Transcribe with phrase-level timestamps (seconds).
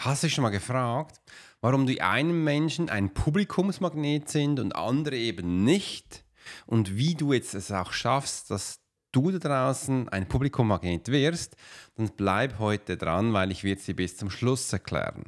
[0.00, 1.20] Hast du dich schon mal gefragt,
[1.60, 6.24] warum die einen Menschen ein Publikumsmagnet sind und andere eben nicht?
[6.66, 8.78] Und wie du jetzt es auch schaffst, dass
[9.10, 11.56] du da draußen ein Publikummagnet wirst?
[11.96, 15.24] Dann bleib heute dran, weil ich werde sie bis zum Schluss erklären.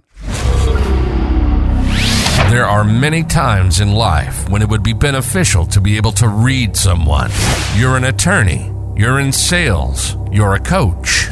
[2.48, 6.29] There are many times in life when it would be beneficial to be able to
[6.29, 7.30] read someone.
[7.77, 11.29] You're an attorney, you're in sales, you're a coach,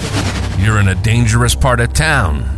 [0.59, 2.57] you're in a dangerous part of town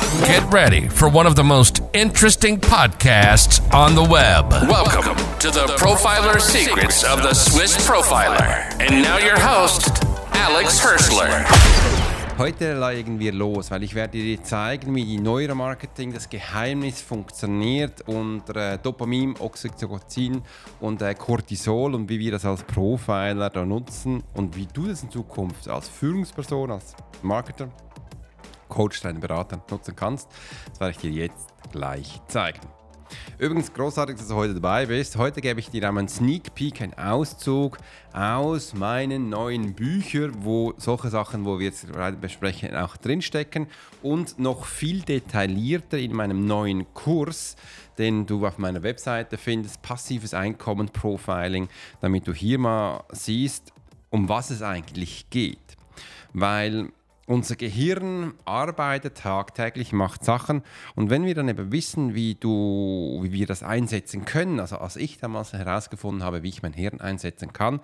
[0.19, 4.51] Get ready for one of the most interesting podcasts on the web.
[4.67, 8.69] Welcome to the Profiler Secrets of the Swiss Profiler.
[8.81, 11.45] And now your host, Alex Hirschler.
[12.37, 18.01] Heute legen wir los, weil ich werde dir zeigen, wie die Neuromarketing, das Geheimnis funktioniert
[18.05, 20.41] und äh, Dopamin, Oxytocin
[20.81, 25.03] und äh, Cortisol und wie wir das als Profiler da nutzen und wie du das
[25.03, 27.69] in Zukunft als Führungsperson, als Marketer,
[28.71, 30.29] Coach, deinen Berater nutzen kannst.
[30.69, 32.61] Das werde ich dir jetzt gleich zeigen.
[33.37, 35.17] Übrigens großartig, dass du heute dabei bist.
[35.17, 37.77] Heute gebe ich dir einmal einen Sneak Peek, einen Auszug
[38.13, 43.67] aus meinen neuen Büchern, wo solche Sachen, wo wir jetzt gerade besprechen, auch drinstecken
[44.01, 47.55] und noch viel detaillierter in meinem neuen Kurs,
[47.97, 51.67] den du auf meiner Webseite findest, passives Einkommen Profiling,
[51.99, 53.73] damit du hier mal siehst,
[54.09, 55.57] um was es eigentlich geht.
[56.33, 56.89] Weil
[57.31, 60.63] unser Gehirn arbeitet tagtäglich, macht Sachen.
[60.95, 64.97] Und wenn wir dann eben wissen, wie, du, wie wir das einsetzen können, also als
[64.97, 67.79] ich damals herausgefunden habe, wie ich mein Hirn einsetzen kann,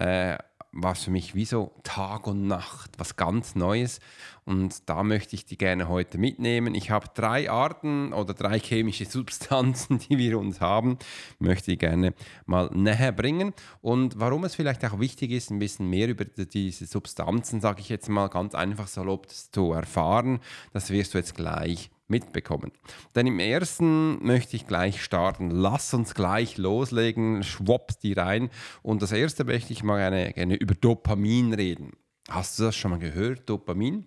[0.00, 0.38] äh,
[0.72, 4.00] war es für mich wie so Tag und Nacht, was ganz Neues.
[4.44, 6.74] Und da möchte ich die gerne heute mitnehmen.
[6.74, 10.98] Ich habe drei Arten oder drei chemische Substanzen, die wir uns haben,
[11.38, 12.14] möchte ich gerne
[12.46, 13.52] mal näher bringen.
[13.80, 17.88] Und warum es vielleicht auch wichtig ist, ein bisschen mehr über diese Substanzen, sage ich
[17.88, 20.40] jetzt mal ganz einfach salopp zu erfahren,
[20.72, 22.72] das wirst du jetzt gleich mitbekommen.
[23.14, 25.50] Denn im ersten möchte ich gleich starten.
[25.50, 28.50] Lass uns gleich loslegen, schwopps die rein.
[28.82, 31.92] Und das erste möchte ich mal gerne, gerne über Dopamin reden.
[32.28, 34.06] Hast du das schon mal gehört, Dopamin?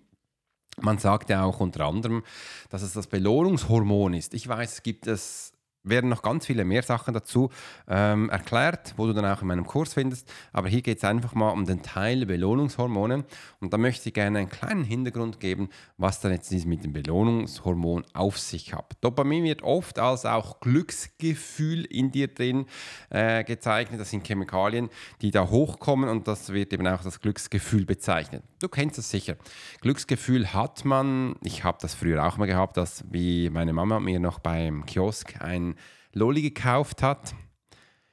[0.80, 2.22] Man sagt ja auch unter anderem,
[2.68, 4.34] dass es das Belohnungshormon ist.
[4.34, 5.53] Ich weiß, es gibt es
[5.84, 7.50] werden noch ganz viele mehr Sachen dazu
[7.86, 10.32] ähm, erklärt, wo du dann auch in meinem Kurs findest.
[10.52, 13.24] Aber hier geht es einfach mal um den Teil Belohnungshormone.
[13.60, 15.68] Und da möchte ich gerne einen kleinen Hintergrund geben,
[15.98, 18.96] was dann jetzt mit dem Belohnungshormon auf sich hat.
[19.00, 22.66] Dopamin wird oft als auch Glücksgefühl in dir drin
[23.10, 24.00] äh, gezeichnet.
[24.00, 24.88] Das sind Chemikalien,
[25.20, 28.42] die da hochkommen und das wird eben auch das Glücksgefühl bezeichnet.
[28.60, 29.36] Du kennst das sicher.
[29.80, 34.20] Glücksgefühl hat man, ich habe das früher auch mal gehabt, dass wie meine Mama mir
[34.20, 35.73] noch beim Kiosk ein
[36.14, 37.34] Lolli gekauft hat.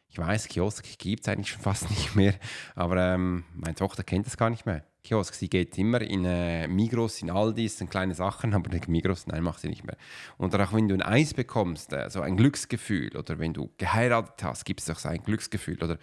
[0.09, 2.33] Ich weiß, Kiosk gibt es eigentlich schon fast nicht mehr,
[2.75, 4.83] aber ähm, meine Tochter kennt das gar nicht mehr.
[5.03, 9.25] Kiosk, sie geht immer in äh, Migros, in Aldi, sind kleine Sachen, aber in Migros,
[9.27, 9.97] nein, macht sie nicht mehr.
[10.37, 14.43] Und auch wenn du ein Eis bekommst, äh, so ein Glücksgefühl, oder wenn du geheiratet
[14.43, 15.97] hast, gibt es doch so ein Glücksgefühl, oder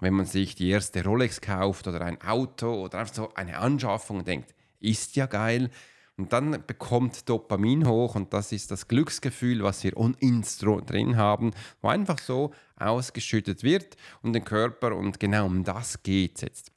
[0.00, 4.20] wenn man sich die erste Rolex kauft oder ein Auto oder einfach so eine Anschaffung
[4.20, 5.70] und denkt, ist ja geil,
[6.20, 11.52] und dann bekommt Dopamin hoch und das ist das Glücksgefühl, was wir uns drin haben,
[11.80, 16.72] wo einfach so ausgeschüttet wird und den Körper und genau um das geht es jetzt.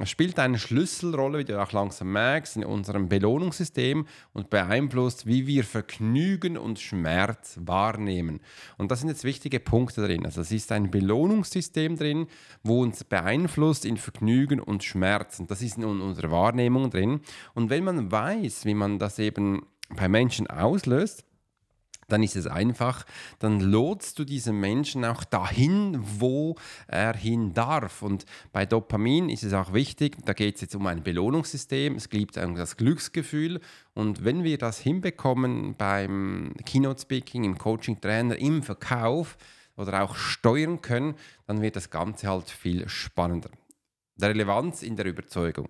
[0.00, 5.46] Es spielt eine Schlüsselrolle, wie du auch langsam merkst, in unserem Belohnungssystem und beeinflusst, wie
[5.46, 8.40] wir Vergnügen und Schmerz wahrnehmen.
[8.76, 10.24] Und das sind jetzt wichtige Punkte drin.
[10.24, 12.26] Also es ist ein Belohnungssystem drin,
[12.62, 15.40] wo uns beeinflusst in Vergnügen und Schmerz.
[15.40, 17.20] Und das ist in unserer Wahrnehmung drin.
[17.54, 21.24] Und wenn man weiß, wie man das eben bei Menschen auslöst,
[22.08, 23.04] dann ist es einfach,
[23.38, 26.56] dann lotst du diesen Menschen auch dahin, wo
[26.86, 28.02] er hin darf.
[28.02, 32.08] Und bei Dopamin ist es auch wichtig, da geht es jetzt um ein Belohnungssystem, es
[32.08, 33.60] gibt das Glücksgefühl.
[33.94, 39.36] Und wenn wir das hinbekommen beim Keynote Speaking, im Coaching Trainer, im Verkauf
[39.76, 41.14] oder auch steuern können,
[41.46, 43.63] dann wird das Ganze halt viel spannender der
[44.20, 45.68] Relevanz in der Überzeugung.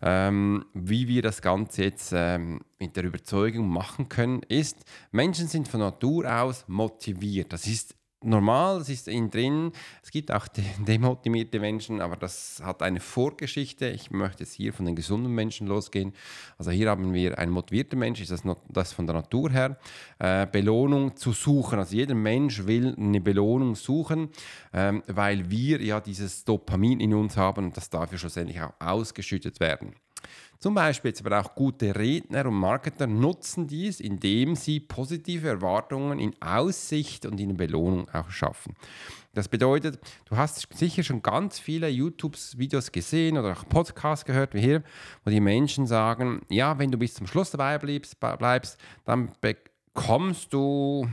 [0.00, 5.68] Ähm, wie wir das Ganze jetzt ähm, mit der Überzeugung machen können, ist, Menschen sind
[5.68, 7.52] von Natur aus motiviert.
[7.52, 7.94] Das ist
[8.24, 9.72] normal, das ist in drin.
[10.02, 10.46] Es gibt auch
[10.86, 13.88] demotivierte Menschen, aber das hat eine Vorgeschichte.
[13.88, 16.12] Ich möchte jetzt hier von den gesunden Menschen losgehen.
[16.58, 19.78] Also hier haben wir einen motivierten Mensch, ist das, das von der Natur her.
[20.18, 21.78] Äh, Belohnung zu suchen.
[21.78, 24.30] Also jeder Mensch will eine Belohnung suchen,
[24.72, 28.72] ähm, weil wir ja dieses Dopamin in uns haben und das darf ja schlussendlich auch
[28.78, 29.94] ausgeschüttet werden.
[30.58, 36.18] Zum Beispiel jetzt aber auch gute Redner und Marketer nutzen dies, indem sie positive Erwartungen
[36.18, 38.74] in Aussicht und in Belohnung auch schaffen.
[39.34, 44.60] Das bedeutet, du hast sicher schon ganz viele YouTube-Videos gesehen oder auch Podcasts gehört, wie
[44.60, 44.82] hier,
[45.24, 50.52] wo die Menschen sagen, ja, wenn du bis zum Schluss dabei bleibst, bleibst dann bekommst
[50.52, 51.08] du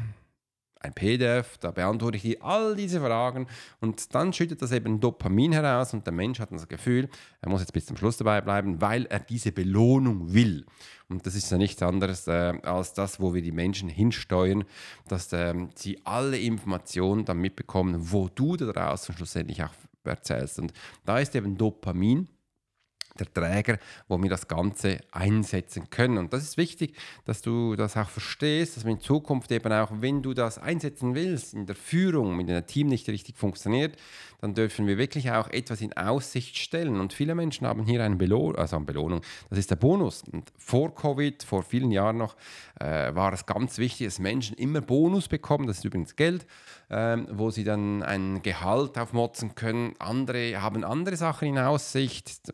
[0.83, 3.47] ein PDF, da beantworte ich dir all diese Fragen
[3.79, 7.09] und dann schüttet das eben Dopamin heraus und der Mensch hat das Gefühl,
[7.41, 10.65] er muss jetzt bis zum Schluss dabei bleiben, weil er diese Belohnung will.
[11.09, 14.63] Und das ist ja nichts anderes äh, als das, wo wir die Menschen hinsteuern,
[15.07, 19.73] dass äh, sie alle Informationen dann mitbekommen, wo du da draußen schlussendlich auch
[20.03, 20.59] erzählst.
[20.59, 20.73] Und
[21.05, 22.27] da ist eben Dopamin
[23.19, 23.77] der Träger,
[24.07, 26.17] wo wir das Ganze einsetzen können.
[26.17, 29.91] Und das ist wichtig, dass du das auch verstehst, dass wir in Zukunft eben auch,
[29.99, 33.97] wenn du das einsetzen willst, in der Führung, wenn ein Team nicht richtig funktioniert,
[34.41, 36.99] dann dürfen wir wirklich auch etwas in Aussicht stellen.
[36.99, 40.23] Und viele Menschen haben hier eine Belohnung, also eine Belohnung, das ist der Bonus.
[40.31, 42.35] Und vor Covid, vor vielen Jahren noch,
[42.79, 46.45] äh, war es ganz wichtig, dass Menschen immer Bonus bekommen, das ist übrigens Geld,
[46.89, 49.93] äh, wo sie dann ein Gehalt aufmotzen können.
[49.99, 52.51] Andere haben andere Sachen in Aussicht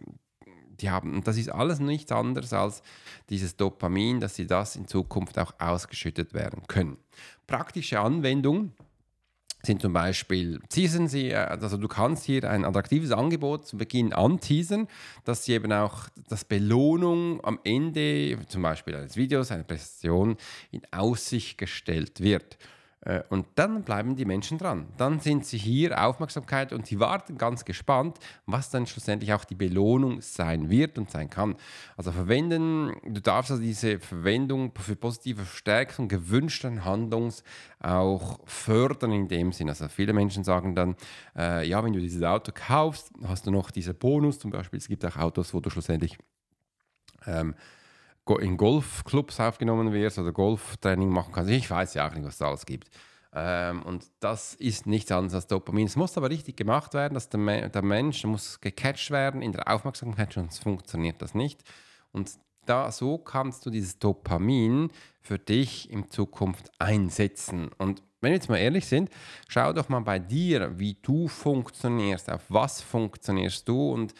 [0.81, 2.81] die haben, und das ist alles nichts anderes als
[3.29, 6.97] dieses Dopamin, dass sie das in Zukunft auch ausgeschüttet werden können.
[7.47, 8.73] Praktische Anwendung
[9.63, 14.13] sind zum Beispiel, teasen Sie, äh, also du kannst hier ein attraktives Angebot zu Beginn
[14.13, 14.87] anteasen,
[15.25, 20.37] dass sie eben auch das Belohnung am Ende, zum Beispiel eines Videos, einer Präsentation,
[20.71, 22.57] in Aussicht gestellt wird.
[23.01, 24.87] Äh, und dann bleiben die Menschen dran.
[24.97, 29.55] Dann sind sie hier Aufmerksamkeit und sie warten ganz gespannt, was dann schlussendlich auch die
[29.55, 31.55] Belohnung sein wird und sein kann.
[31.95, 37.43] Also verwenden, du darfst also diese Verwendung für positive Verstärkung gewünschten Handlungs
[37.79, 39.69] auch fördern in dem Sinn.
[39.69, 40.95] Also viele Menschen sagen dann,
[41.35, 44.39] äh, ja, wenn du dieses Auto kaufst, hast du noch diesen Bonus.
[44.39, 46.17] Zum Beispiel, es gibt auch Autos, wo du schlussendlich
[47.27, 47.53] ähm,
[48.35, 51.51] in Golfclubs aufgenommen wirst oder Golftraining machen kannst.
[51.51, 52.89] Ich weiß ja auch nicht, was es alles gibt.
[53.33, 55.87] Ähm, und das ist nichts anderes als Dopamin.
[55.87, 59.67] Es muss aber richtig gemacht werden, dass der, der Mensch muss gecatcht werden in der
[59.67, 61.61] Aufmerksamkeit, sonst funktioniert das nicht.
[62.11, 62.31] Und
[62.65, 64.91] da, so kannst du dieses Dopamin
[65.21, 67.69] für dich in Zukunft einsetzen.
[67.77, 69.09] Und wenn wir jetzt mal ehrlich sind,
[69.47, 74.13] schau doch mal bei dir, wie du funktionierst, auf was funktionierst du und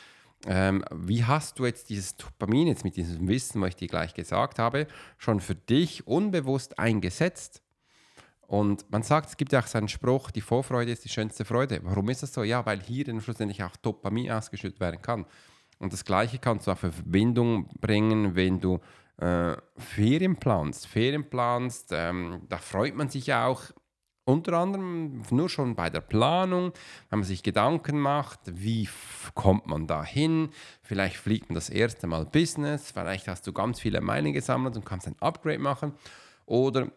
[0.46, 4.14] ähm, wie hast du jetzt dieses Dopamin, jetzt mit diesem Wissen, was ich dir gleich
[4.14, 4.88] gesagt habe,
[5.18, 7.64] schon für dich unbewusst eingesetzt?
[8.48, 11.44] Und man sagt, es gibt ja auch so einen Spruch, die Vorfreude ist die schönste
[11.44, 11.82] Freude.
[11.84, 12.44] Warum ist das so?
[12.44, 15.26] Ja, weil hier dann schlussendlich auch Dopamin ausgeschüttet werden kann.
[15.80, 18.80] Und das Gleiche kannst du auch für Verbindung bringen, wenn du
[19.18, 20.88] äh, Ferien planst.
[20.88, 23.64] Ferien planst, ähm, da freut man sich auch
[24.28, 26.74] unter anderem nur schon bei der Planung,
[27.10, 28.90] wenn man sich Gedanken macht, wie
[29.36, 30.50] kommt man da hin?
[30.82, 34.86] Vielleicht fliegt man das erste Mal Business, vielleicht hast du ganz viele Meilen gesammelt und
[34.86, 35.94] kannst ein Upgrade machen.
[36.46, 36.92] Oder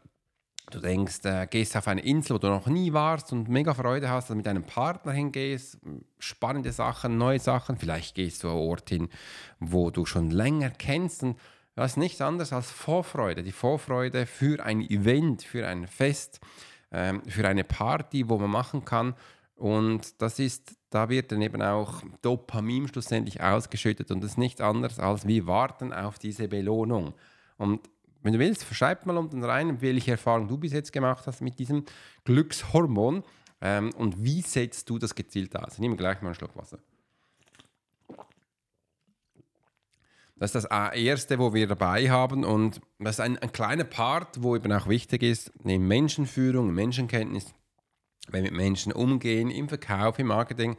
[0.70, 4.08] du denkst, äh, gehst auf eine Insel, wo du noch nie warst und mega Freude
[4.08, 5.78] hast, dass du mit einem Partner hingehst,
[6.18, 7.76] spannende Sachen, neue Sachen.
[7.76, 9.08] Vielleicht gehst du an einen Ort hin,
[9.60, 11.38] wo du schon länger kennst und
[11.76, 13.44] das ist nichts anderes als Vorfreude.
[13.44, 16.40] Die Vorfreude für ein Event, für ein Fest
[16.92, 19.14] ähm, für eine Party, wo man machen kann.
[19.54, 24.62] Und das ist, da wird dann eben auch Dopamin schlussendlich ausgeschüttet und das ist nichts
[24.62, 27.12] anderes als wir warten auf diese Belohnung.
[27.58, 27.80] Und
[28.22, 31.58] wenn du willst, verschreib mal unten rein, welche Erfahrung du bis jetzt gemacht hast mit
[31.58, 31.84] diesem
[32.24, 33.22] Glückshormon
[33.60, 35.74] ähm, und wie setzt du das gezielt aus.
[35.74, 36.78] Ich nehme gleich mal einen Schluck Wasser.
[40.40, 44.42] Das ist das Erste, wo wir dabei haben und das ist ein, ein kleiner Part,
[44.42, 47.52] wo eben auch wichtig ist, in Menschenführung, Menschenkenntnis,
[48.30, 50.78] wenn wir mit Menschen umgehen, im Verkauf, im Marketing,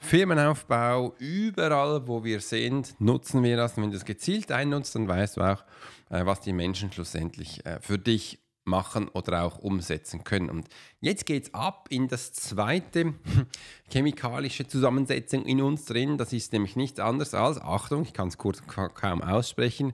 [0.00, 3.76] Firmenaufbau, überall, wo wir sind, nutzen wir das.
[3.76, 5.62] Und wenn du es gezielt einnutzt, dann weißt du auch,
[6.10, 10.50] äh, was die Menschen schlussendlich äh, für dich machen oder auch umsetzen können.
[10.50, 10.68] Und
[11.00, 13.14] jetzt geht es ab in das zweite
[13.90, 16.18] chemikalische Zusammensetzung in uns drin.
[16.18, 19.92] Das ist nämlich nichts anderes als, Achtung, ich kann es kurz kaum aussprechen,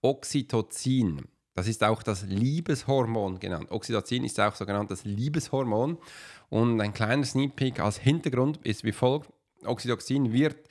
[0.00, 1.22] Oxytocin.
[1.54, 3.70] Das ist auch das Liebeshormon genannt.
[3.70, 5.98] Oxytocin ist auch sogenannt das Liebeshormon.
[6.50, 9.32] Und ein kleiner Sneak Peek als Hintergrund ist wie folgt.
[9.64, 10.68] Oxytocin wird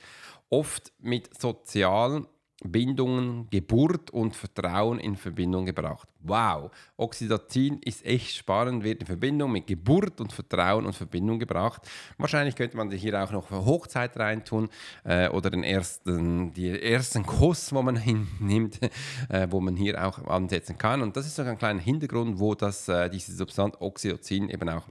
[0.50, 2.26] oft mit sozialen
[2.64, 6.08] Bindungen, Geburt und Vertrauen in Verbindung gebracht.
[6.20, 11.82] Wow, Oxytocin ist echt spannend, wird in Verbindung mit Geburt und Vertrauen und Verbindung gebracht.
[12.16, 14.68] Wahrscheinlich könnte man hier auch noch eine Hochzeit reintun
[15.04, 17.96] äh, oder den ersten, die ersten Kuss, wo man
[18.40, 18.80] hinnimmt,
[19.28, 21.02] äh, wo man hier auch ansetzen kann.
[21.02, 24.88] Und das ist so ein kleiner Hintergrund, wo das, äh, diese Substanz Oxytocin eben auch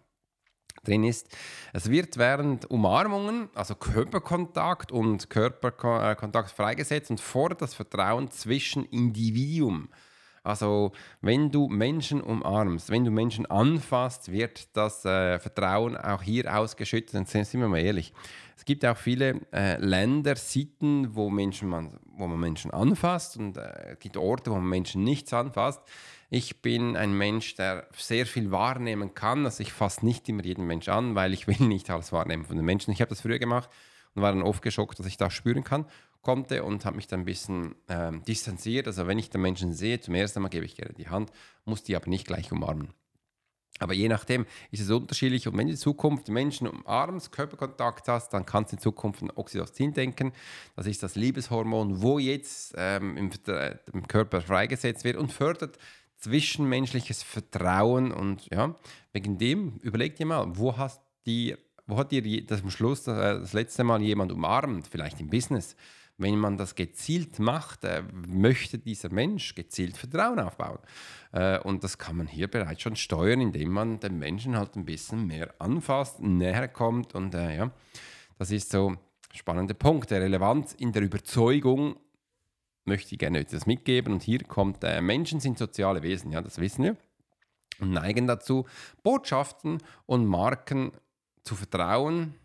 [0.84, 1.28] drin ist.
[1.74, 9.90] Es wird während Umarmungen, also Körperkontakt und Körperkontakt freigesetzt und fordert das Vertrauen zwischen Individuum.
[10.44, 16.54] Also wenn du Menschen umarmst, wenn du Menschen anfasst, wird das äh, Vertrauen auch hier
[16.54, 17.16] ausgeschüttet.
[17.16, 18.14] Und sind wir mal ehrlich,
[18.58, 23.58] es gibt auch viele äh, Länder, Sitten, wo, Menschen man, wo man Menschen anfasst und
[23.58, 25.82] äh, es gibt Orte, wo man Menschen nichts anfasst.
[26.36, 29.46] Ich bin ein Mensch, der sehr viel wahrnehmen kann.
[29.46, 32.56] Also ich fasse nicht immer jeden Mensch an, weil ich will nicht alles wahrnehmen von
[32.56, 32.92] den Menschen.
[32.92, 33.70] Ich habe das früher gemacht
[34.16, 35.86] und war dann oft geschockt, dass ich das spüren kann,
[36.24, 38.88] konnte und habe mich dann ein bisschen ähm, distanziert.
[38.88, 41.30] Also wenn ich den Menschen sehe, zum ersten Mal gebe ich gerne die Hand,
[41.66, 42.96] muss die aber nicht gleich umarmen.
[43.78, 45.48] Aber je nachdem ist es unterschiedlich.
[45.48, 49.32] Und wenn du in Zukunft Menschen umarmst, Körperkontakt hast, dann kannst du in Zukunft an
[49.36, 50.32] Oxytocin denken.
[50.76, 55.78] Das ist das Liebeshormon, wo jetzt ähm, im, äh, im Körper freigesetzt wird und fördert
[56.24, 58.76] zwischenmenschliches Vertrauen und ja,
[59.12, 63.18] wegen dem überleg dir mal, wo hast die, wo hat dir das am Schluss das,
[63.18, 65.76] äh, das letzte Mal jemand umarmt, vielleicht im Business.
[66.18, 70.80] Wenn man das gezielt macht, äh, möchte dieser Mensch gezielt Vertrauen aufbauen.
[71.34, 74.86] Äh, und das kann man hier bereits schon steuern, indem man den Menschen halt ein
[74.86, 77.16] bisschen mehr anfasst, näher kommt.
[77.16, 77.72] Und ja,
[78.38, 78.98] das ist so ein
[79.34, 80.12] spannender Punkt.
[80.12, 81.98] Der Relevanz in der Überzeugung
[82.86, 84.14] möchte ich gerne etwas mitgeben.
[84.14, 86.98] Und hier kommt, äh, Menschen sind soziale Wesen, ja, das wissen wir.
[87.80, 88.66] Und neigen dazu,
[89.02, 90.92] Botschaften und Marken
[91.44, 92.36] zu vertrauen,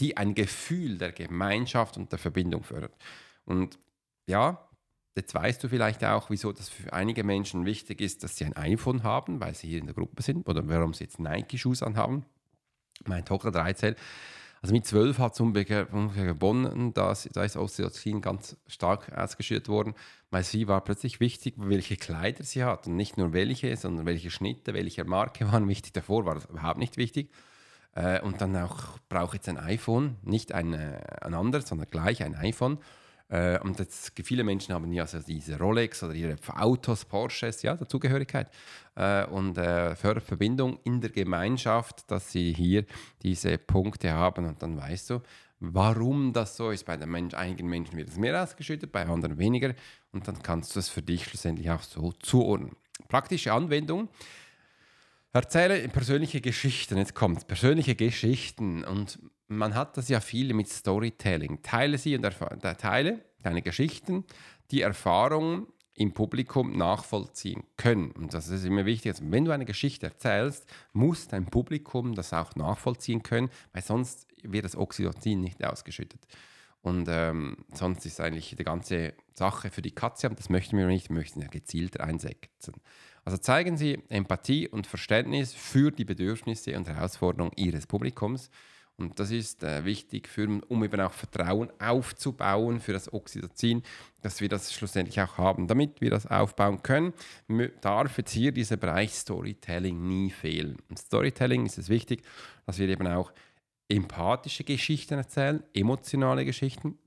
[0.00, 2.92] die ein Gefühl der Gemeinschaft und der Verbindung fördern.
[3.44, 3.78] Und
[4.26, 4.68] ja,
[5.16, 8.56] jetzt weißt du vielleicht auch, wieso das für einige Menschen wichtig ist, dass sie ein
[8.56, 12.24] iPhone haben, weil sie hier in der Gruppe sind oder warum sie jetzt Nike-Schuhe anhaben.
[13.04, 13.94] Meine Tochter 13
[14.60, 19.94] also mit 12 hat es ungefähr gewonnen, da ist Osteozin ganz stark ausgeschüttet worden,
[20.30, 24.30] weil sie war plötzlich wichtig, welche Kleider sie hat und nicht nur welche, sondern welche
[24.30, 25.92] Schnitte, welche Marke waren wichtig.
[25.92, 27.30] Davor war das überhaupt nicht wichtig.
[27.94, 32.22] Äh, und dann auch brauche jetzt ein iPhone, nicht ein, äh, ein anderes, sondern gleich
[32.22, 32.78] ein iPhone.
[33.28, 37.74] Äh, und jetzt, viele Menschen haben ja also diese Rolex oder ihre Autos, Porsches, ja,
[37.74, 38.50] Dazugehörigkeit
[38.96, 42.84] äh, und äh, Verbindung in der Gemeinschaft, dass sie hier
[43.22, 45.20] diese Punkte haben und dann weißt du,
[45.60, 46.86] warum das so ist.
[46.86, 49.74] Bei den Mensch, einigen Menschen wird es mehr ausgeschüttet, bei anderen weniger
[50.12, 52.76] und dann kannst du es für dich schlussendlich auch so zuordnen.
[53.08, 54.08] Praktische Anwendung.
[55.32, 56.96] Erzähle persönliche Geschichten.
[56.96, 61.62] Jetzt kommt persönliche Geschichten und man hat das ja viel mit Storytelling.
[61.62, 62.22] Teile sie und
[62.78, 64.24] teile deine Geschichten,
[64.70, 68.12] die Erfahrungen im Publikum nachvollziehen können.
[68.12, 69.12] Und das ist immer wichtig.
[69.12, 74.26] Also wenn du eine Geschichte erzählst, muss dein Publikum das auch nachvollziehen können, weil sonst
[74.42, 76.20] wird das Oxytocin nicht ausgeschüttet.
[76.82, 80.86] Und ähm, sonst ist eigentlich die ganze Sache für die Katze, und das möchten wir
[80.86, 82.74] nicht, wir möchten ja gezielt einsetzen.
[83.24, 88.50] Also zeigen Sie Empathie und Verständnis für die Bedürfnisse und Herausforderungen Ihres Publikums
[88.98, 93.82] und das ist äh, wichtig, für, um eben auch Vertrauen aufzubauen für das Oxytocin,
[94.22, 95.68] dass wir das schlussendlich auch haben.
[95.68, 97.12] Damit wir das aufbauen können,
[97.80, 100.78] darf jetzt hier dieser Bereich Storytelling nie fehlen.
[100.90, 102.24] Und Storytelling ist es wichtig,
[102.66, 103.32] dass wir eben auch
[103.88, 106.98] empathische Geschichten erzählen, emotionale Geschichten.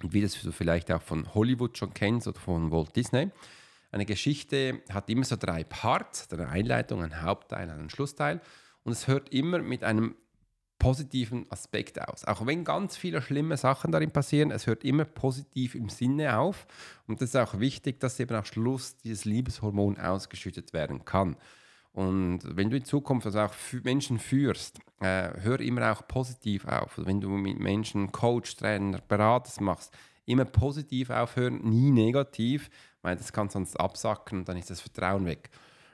[0.00, 3.30] Wie das du vielleicht auch von Hollywood schon kennst oder von Walt Disney.
[3.90, 8.40] Eine Geschichte hat immer so drei Parts, eine Einleitung, ein Hauptteil, einen Schlussteil.
[8.84, 10.14] Und es hört immer mit einem
[10.78, 12.24] positiven Aspekt aus.
[12.24, 16.66] Auch wenn ganz viele schlimme Sachen darin passieren, es hört immer positiv im Sinne auf.
[17.06, 21.36] Und das ist auch wichtig, dass eben am Schluss dieses Liebeshormon ausgeschüttet werden kann.
[21.98, 26.96] Und wenn du in Zukunft also auch Menschen führst, äh, hör immer auch positiv auf.
[26.96, 29.92] Also wenn du mit Menschen Coach, Trainer, Berater machst,
[30.24, 32.70] immer positiv aufhören, nie negativ,
[33.02, 35.50] weil das kann sonst absacken und dann ist das Vertrauen weg.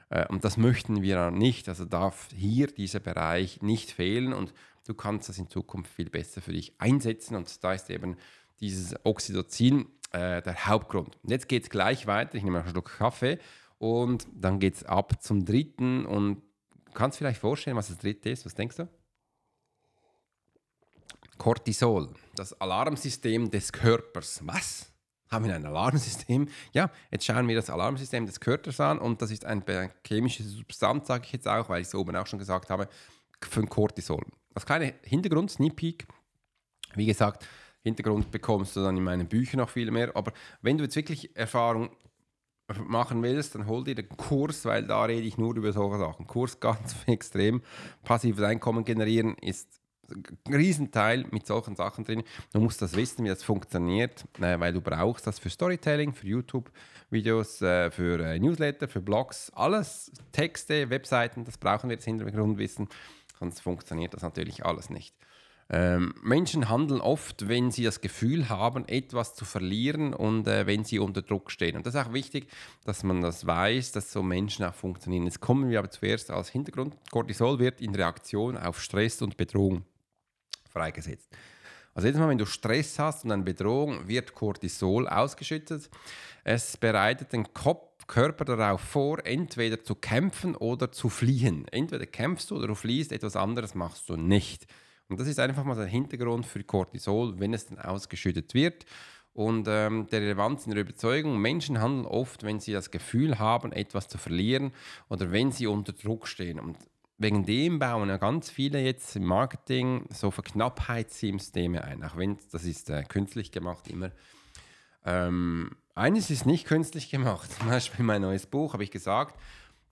[0.09, 1.67] Äh, und das möchten wir nicht.
[1.69, 4.33] Also darf hier dieser Bereich nicht fehlen.
[4.33, 4.53] Und
[4.85, 8.17] Du kannst das in Zukunft viel besser für dich einsetzen und da ist eben
[8.59, 11.17] dieses Oxytocin äh, der Hauptgrund.
[11.23, 12.35] Und jetzt geht es gleich weiter.
[12.35, 13.39] Ich nehme einen Schluck Kaffee
[13.77, 16.41] und dann geht es ab zum dritten und
[16.93, 18.45] kannst vielleicht vorstellen, was das dritte ist.
[18.45, 18.87] Was denkst du?
[21.37, 24.41] Cortisol, das Alarmsystem des Körpers.
[24.45, 24.91] Was?
[25.29, 26.47] Haben wir ein Alarmsystem?
[26.71, 31.07] Ja, jetzt schauen wir das Alarmsystem des Körpers an und das ist eine chemische Substanz,
[31.07, 32.87] sage ich jetzt auch, weil ich es oben auch schon gesagt habe,
[33.41, 34.23] für Cortisol.
[34.53, 36.07] Als kleiner Hintergrund, Sneak Peek,
[36.95, 37.45] wie gesagt,
[37.81, 40.15] Hintergrund bekommst du dann in meinen Büchern noch viel mehr.
[40.15, 41.89] Aber wenn du jetzt wirklich Erfahrung
[42.87, 46.27] machen willst, dann hol dir den Kurs, weil da rede ich nur über solche Sachen.
[46.27, 47.61] Kurs ganz extrem.
[48.03, 52.23] Passives Einkommen generieren ist ein Riesenteil mit solchen Sachen drin.
[52.53, 56.27] Du musst das wissen, wie das funktioniert, äh, weil du brauchst das für Storytelling, für
[56.27, 62.87] YouTube-Videos, äh, für äh, Newsletter, für Blogs, alles, Texte, Webseiten, das brauchen wir jetzt Hintergrundwissen,
[63.39, 65.15] sonst funktioniert das natürlich alles nicht.
[65.67, 70.83] Ähm, Menschen handeln oft, wenn sie das Gefühl haben, etwas zu verlieren und äh, wenn
[70.83, 71.75] sie unter Druck stehen.
[71.75, 72.47] Und das ist auch wichtig,
[72.83, 75.23] dass man das weiß, dass so Menschen auch funktionieren.
[75.23, 76.95] Jetzt kommen wir aber zuerst als Hintergrund.
[77.11, 79.83] Cortisol wird in Reaktion auf Stress und Bedrohung
[80.69, 81.29] freigesetzt.
[81.95, 85.89] Also jedes Mal, wenn du Stress hast und eine Bedrohung, wird Cortisol ausgeschüttet.
[86.43, 91.67] Es bereitet den Kopf Körper darauf vor, entweder zu kämpfen oder zu fliehen.
[91.69, 94.67] Entweder kämpfst du oder du fliehst, etwas anderes machst du nicht.
[95.09, 98.85] Und das ist einfach mal der Hintergrund für Cortisol, wenn es dann ausgeschüttet wird.
[99.33, 103.73] Und ähm, der Relevanz in der Überzeugung, Menschen handeln oft, wenn sie das Gefühl haben,
[103.73, 104.71] etwas zu verlieren
[105.09, 106.59] oder wenn sie unter Druck stehen.
[106.59, 106.77] Und
[107.17, 112.63] wegen dem bauen ja ganz viele jetzt im Marketing so Verknappheitssysteme ein, auch wenn das
[112.63, 114.11] ist äh, künstlich gemacht immer.
[115.05, 117.51] Ähm, eines ist nicht künstlich gemacht.
[117.59, 119.39] Zum Beispiel mein neues Buch habe ich gesagt,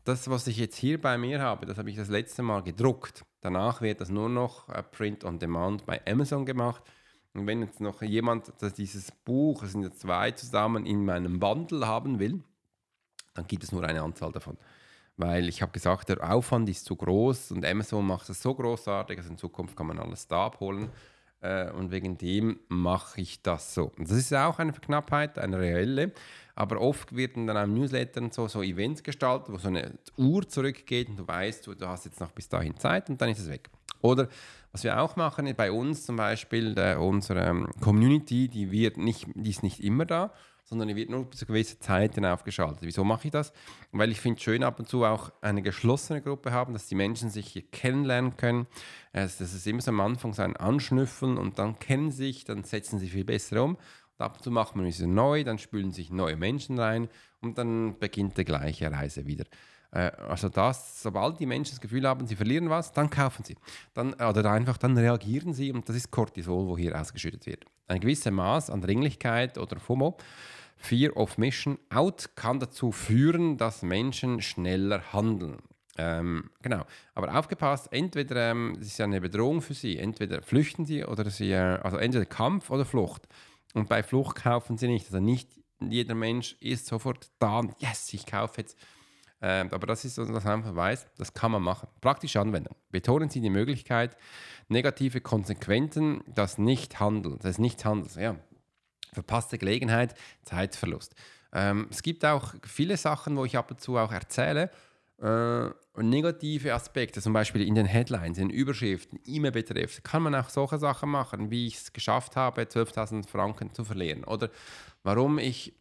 [0.03, 3.23] das, was ich jetzt hier bei mir habe, das habe ich das letzte Mal gedruckt.
[3.41, 6.83] Danach wird das nur noch äh, Print on Demand bei Amazon gemacht.
[7.33, 11.39] Und wenn jetzt noch jemand das dieses Buch, es sind ja zwei zusammen, in meinem
[11.39, 12.43] Bundle haben will,
[13.33, 14.57] dann gibt es nur eine Anzahl davon
[15.17, 19.17] weil ich habe gesagt, der Aufwand ist zu groß und Amazon macht es so großartig,
[19.17, 20.89] also in Zukunft kann man alles da abholen
[21.43, 23.91] äh, und wegen dem mache ich das so.
[23.97, 26.11] Das ist auch eine Verknappheit, eine reelle,
[26.55, 31.09] aber oft werden dann am Newsletter so, so Events gestaltet, wo so eine Uhr zurückgeht
[31.09, 33.49] und du weißt, du, du hast jetzt noch bis dahin Zeit und dann ist es
[33.49, 33.69] weg.
[34.01, 34.27] Oder
[34.71, 39.49] was wir auch machen, bei uns zum Beispiel, der, unsere Community, die, wird nicht, die
[39.49, 40.31] ist nicht immer da,
[40.63, 42.79] sondern die wird nur zu gewissen Zeiten aufgeschaltet.
[42.81, 43.53] Wieso mache ich das?
[43.91, 46.95] Weil ich finde es schön ab und zu auch eine geschlossene Gruppe haben, dass die
[46.95, 48.67] Menschen sich hier kennenlernen können.
[49.11, 52.99] Das ist immer so am Anfang so ein Anschnüffeln und dann kennen sich, dann setzen
[52.99, 53.75] sie viel besser um.
[53.75, 57.09] Und ab und zu macht man wieder neu, dann spülen sich neue Menschen rein
[57.41, 59.45] und dann beginnt die gleiche Reise wieder.
[59.93, 63.55] Äh, also das, sobald die Menschen das Gefühl haben, sie verlieren was, dann kaufen sie.
[63.93, 67.65] Dann, oder einfach dann reagieren sie und das ist Cortisol, wo hier ausgeschüttet wird.
[67.87, 70.17] Ein gewisses Maß an Dringlichkeit oder FOMO,
[70.77, 75.57] Fear of Mission Out, kann dazu führen, dass Menschen schneller handeln.
[75.95, 76.85] Ähm, genau.
[77.13, 81.51] Aber aufgepasst, entweder ähm, es ist eine Bedrohung für sie, entweder flüchten sie oder sie,
[81.51, 83.27] äh, also entweder Kampf oder Flucht.
[83.75, 85.05] Und bei Flucht kaufen sie nicht.
[85.05, 88.77] Also nicht jeder Mensch ist sofort da, yes, ich kaufe jetzt
[89.45, 91.89] ähm, aber das ist, man einfach weiß, das kann man machen.
[91.99, 92.77] Praktische Anwendung.
[92.91, 94.15] Betonen Sie die Möglichkeit,
[94.69, 98.37] negative Konsequenzen des Nichthandels, des Nichthandels, ja.
[99.11, 101.13] Verpasste Gelegenheit, Zeitverlust.
[101.51, 104.71] Ähm, es gibt auch viele Sachen, wo ich ab und zu auch erzähle,
[105.21, 110.77] äh, negative Aspekte, zum Beispiel in den Headlines, in Überschriften, E-Mail-Betreff, kann man auch solche
[110.77, 114.23] Sachen machen, wie ich es geschafft habe, 12.000 Franken zu verlieren.
[114.23, 114.49] Oder
[115.03, 115.73] warum ich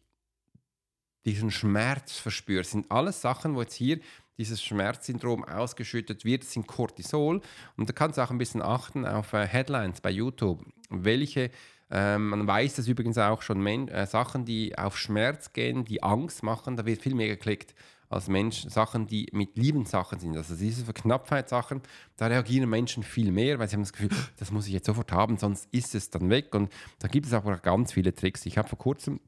[1.25, 3.99] diesen Schmerz verspürst, sind alles Sachen, wo jetzt hier
[4.37, 7.41] dieses Schmerzsyndrom ausgeschüttet wird, sind Cortisol.
[7.77, 10.65] Und da kannst du auch ein bisschen achten auf äh, Headlines bei YouTube.
[10.89, 11.51] Welche,
[11.91, 16.01] äh, man weiß das übrigens auch schon, Men äh, Sachen, die auf Schmerz gehen, die
[16.01, 17.75] Angst machen, da wird viel mehr geklickt
[18.09, 20.37] als Mensch, Sachen, die mit lieben Sachen sind.
[20.37, 21.81] Also diese Verknapptheitssachen,
[22.17, 25.11] da reagieren Menschen viel mehr, weil sie haben das Gefühl, das muss ich jetzt sofort
[25.11, 26.53] haben, sonst ist es dann weg.
[26.53, 28.45] Und da gibt es aber auch ganz viele Tricks.
[28.45, 29.19] Ich habe vor kurzem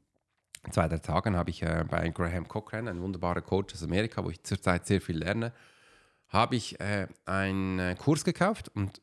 [0.72, 4.30] zwei, drei Tagen habe ich äh, bei Graham Cochran, ein wunderbarer Coach aus Amerika, wo
[4.30, 5.52] ich zurzeit sehr viel lerne,
[6.28, 9.00] habe ich äh, einen äh, Kurs gekauft und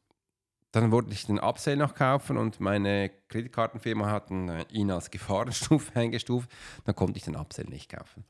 [0.74, 5.96] dann wollte ich den Upsell noch kaufen und meine Kreditkartenfirma hat äh, ihn als Gefahrenstufe
[6.00, 6.50] eingestuft.
[6.86, 8.26] Dann konnte ich den Upsell nicht kaufen.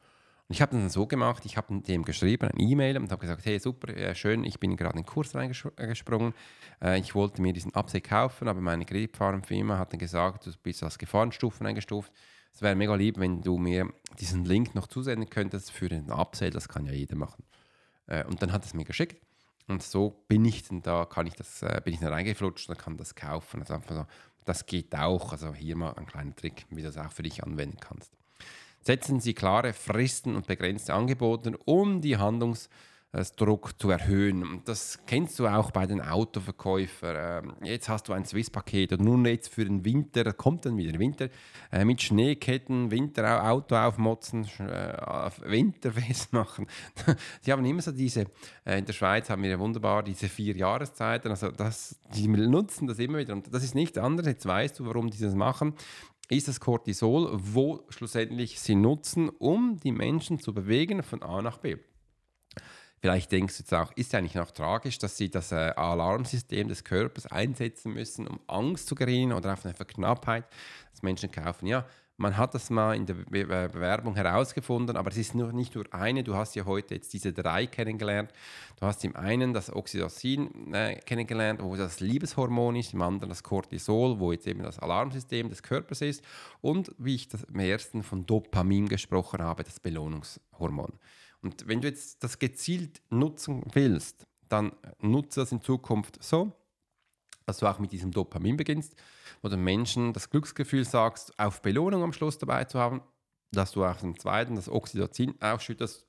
[0.50, 3.46] Und ich habe dann so gemacht, ich habe dem geschrieben, ein E-Mail und habe gesagt,
[3.46, 6.34] hey super, äh, schön, ich bin gerade in den Kurs reingesprungen.
[6.82, 10.84] Äh, ich wollte mir diesen Upsell kaufen, aber meine Kreditkartenfirma hat dann gesagt, du bist
[10.84, 12.12] als Gefahrenstufen eingestuft
[12.54, 16.52] es wäre mega lieb, wenn du mir diesen Link noch zusenden könntest für den Upsell.
[16.52, 17.44] Das kann ja jeder machen.
[18.08, 19.22] Äh, und dann hat es mir geschickt.
[19.68, 22.78] Und so bin ich dann da, kann ich das, äh, bin ich da reingeflutscht und
[22.78, 23.62] kann das kaufen.
[23.62, 24.06] Also einfach so,
[24.46, 25.32] das geht auch.
[25.32, 28.14] Also hier mal ein kleiner Trick, wie du das auch für dich anwenden kannst.
[28.82, 32.70] Setzen Sie klare Fristen und begrenzte Angebote, um die Handlungs-
[33.14, 34.62] Druck zu erhöhen.
[34.66, 37.46] Das kennst du auch bei den Autoverkäufern.
[37.46, 40.98] Ähm, jetzt hast du ein Swiss-Paket und nun jetzt für den Winter, kommt dann wieder
[40.98, 41.30] Winter,
[41.72, 46.66] äh, mit Schneeketten, Winter Auto aufmotzen, äh, Winterfest machen.
[47.42, 48.26] Sie haben immer so diese,
[48.66, 52.88] äh, in der Schweiz haben wir ja wunderbar diese vier Jahreszeiten, also das, die nutzen
[52.88, 55.76] das immer wieder und das ist nichts anderes, jetzt weißt du, warum die das machen
[56.30, 61.58] ist das Cortisol, wo schlussendlich sie nutzen, um die Menschen zu bewegen von A nach
[61.58, 61.78] B.
[63.04, 66.70] Vielleicht denkst du jetzt auch, ist ja eigentlich noch tragisch, dass sie das äh, Alarmsystem
[66.70, 70.46] des Körpers einsetzen müssen, um Angst zu gerinnen oder auf eine Verknappheit,
[70.90, 71.68] dass Menschen kaufen.
[71.68, 71.86] Ja,
[72.16, 75.84] man hat das mal in der Be Bewerbung herausgefunden, aber es ist nur, nicht nur
[75.94, 76.24] eine.
[76.24, 78.32] Du hast ja heute jetzt diese drei kennengelernt.
[78.80, 83.44] Du hast im einen das Oxytocin äh, kennengelernt, wo das Liebeshormon ist, im anderen das
[83.44, 86.24] Cortisol, wo jetzt eben das Alarmsystem des Körpers ist
[86.62, 90.94] und wie ich das im ersten von Dopamin gesprochen habe, das Belohnungshormon.
[91.44, 96.54] Und wenn du jetzt das gezielt nutzen willst, dann nutze das in Zukunft so,
[97.46, 98.96] dass du auch mit diesem Dopamin beginnst,
[99.42, 103.02] wo du Menschen das Glücksgefühl sagst, auf Belohnung am Schluss dabei zu haben,
[103.52, 106.08] dass du auch im zweiten das Oxytocin ausschüttest,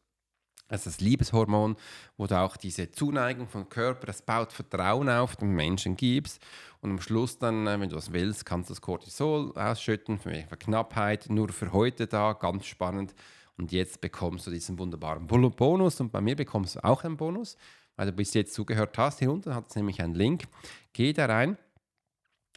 [0.68, 1.76] das ist das Liebeshormon,
[2.16, 6.40] wo du auch diese Zuneigung vom Körper, das baut Vertrauen auf, den Menschen gibst.
[6.80, 10.32] Und am Schluss dann, äh, wenn du das willst, kannst du das Cortisol ausschütten, für
[10.58, 13.14] Knappheit, nur für heute da, ganz spannend.
[13.56, 17.56] Und jetzt bekommst du diesen wunderbaren Bonus und bei mir bekommst du auch einen Bonus,
[17.96, 19.20] weil du bis jetzt zugehört hast.
[19.20, 20.44] Hier unten hat es nämlich einen Link.
[20.92, 21.56] Geh da rein,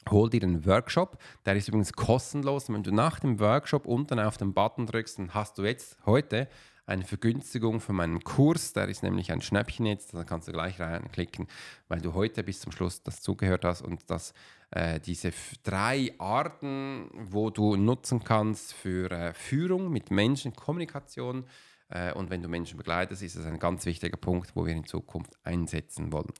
[0.09, 1.17] hol dir einen Workshop.
[1.45, 2.69] Der ist übrigens kostenlos.
[2.69, 6.47] Wenn du nach dem Workshop unten auf den Button drückst, dann hast du jetzt heute
[6.87, 8.73] eine Vergünstigung von meinem Kurs.
[8.73, 11.47] Der ist nämlich ein Schnäppchen jetzt, da kannst du gleich reinklicken,
[11.89, 14.33] weil du heute bis zum Schluss das zugehört hast und das,
[14.71, 15.31] äh, diese
[15.63, 21.45] drei Arten, wo du nutzen kannst für äh, Führung mit Menschen, Kommunikation
[21.89, 24.85] äh, und wenn du Menschen begleitest, ist das ein ganz wichtiger Punkt, wo wir in
[24.85, 26.31] Zukunft einsetzen wollen.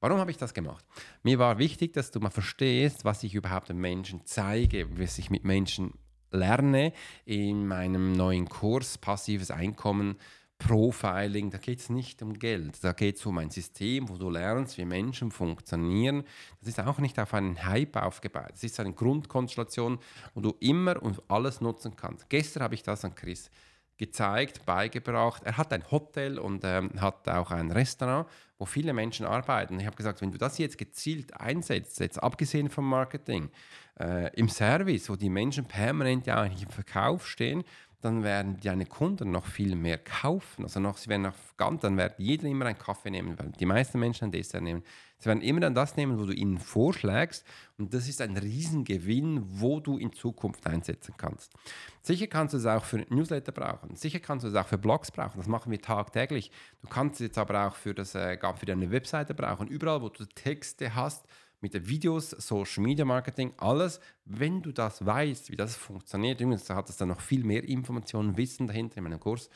[0.00, 0.84] Warum habe ich das gemacht?
[1.22, 5.30] Mir war wichtig, dass du mal verstehst, was ich überhaupt den Menschen zeige, was ich
[5.30, 5.94] mit Menschen
[6.34, 6.92] lerne
[7.24, 10.16] in meinem neuen Kurs Passives Einkommen.
[10.58, 14.30] Profiling, da geht es nicht um Geld, da geht es um ein System, wo du
[14.30, 16.24] lernst, wie Menschen funktionieren.
[16.60, 18.52] Das ist auch nicht auf einen Hype aufgebaut.
[18.52, 19.98] Das ist eine Grundkonstellation,
[20.32, 22.30] wo du immer und alles nutzen kannst.
[22.30, 23.50] Gestern habe ich das an Chris
[23.96, 25.42] gezeigt, beigebracht.
[25.44, 29.78] Er hat ein Hotel und ähm, hat auch ein Restaurant, wo viele Menschen arbeiten.
[29.78, 33.50] Ich habe gesagt, wenn du das jetzt gezielt einsetzt, jetzt abgesehen vom Marketing,
[34.00, 37.64] äh, im Service, wo die Menschen permanent ja eigentlich im Verkauf stehen,
[38.04, 40.64] dann werden deine Kunden noch viel mehr kaufen.
[40.64, 43.64] Also noch, sie werden noch ganz, dann wird jeder immer einen Kaffee nehmen, weil die
[43.64, 44.82] meisten Menschen ein Dessert nehmen.
[45.18, 47.46] Sie werden immer dann das nehmen, wo du ihnen vorschlägst.
[47.78, 51.54] Und das ist ein Riesengewinn, wo du in Zukunft einsetzen kannst.
[52.02, 53.96] Sicher kannst du es auch für Newsletter brauchen.
[53.96, 55.38] Sicher kannst du es auch für Blogs brauchen.
[55.38, 56.50] Das machen wir tagtäglich.
[56.82, 59.66] Du kannst es jetzt aber auch für, das, äh, für deine Webseite brauchen.
[59.66, 61.24] Überall, wo du Texte hast,
[61.64, 66.38] mit den Videos, Social Media Marketing, alles, wenn du das weißt, wie das funktioniert.
[66.38, 69.48] Übrigens hat es dann noch viel mehr Informationen, Wissen dahinter in meinem Kurs,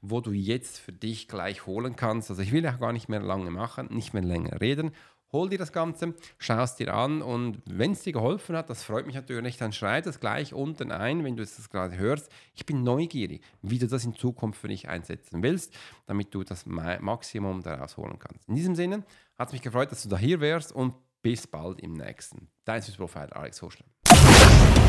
[0.00, 2.30] wo du jetzt für dich gleich holen kannst.
[2.30, 4.92] Also ich will auch gar nicht mehr lange machen, nicht mehr länger reden.
[5.32, 8.82] Hol dir das Ganze, schau es dir an und wenn es dir geholfen hat, das
[8.82, 12.32] freut mich natürlich, dann schreib das gleich unten ein, wenn du es gerade hörst.
[12.54, 15.74] Ich bin neugierig, wie du das in Zukunft für dich einsetzen willst,
[16.06, 18.48] damit du das Maximum daraus holen kannst.
[18.48, 19.04] In diesem Sinne
[19.38, 22.48] hat es mich gefreut, dass du da hier wärst und Bis bald im nächsten.
[22.64, 23.84] Dein Swiss Profiler Alex Horschler.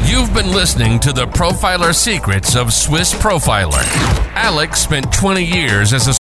[0.06, 3.84] You've been listening to the Profiler Secrets of Swiss Profiler.
[4.36, 6.21] Alex spent 20 years as a